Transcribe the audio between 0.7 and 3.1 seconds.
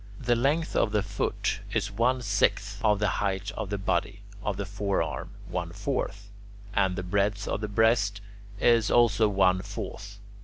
of the foot is one sixth of the